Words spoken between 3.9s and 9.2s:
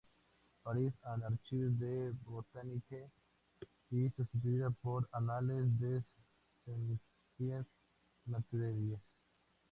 y sustituida por "Annales des sciences naturelles.